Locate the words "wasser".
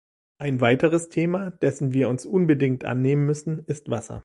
3.91-4.19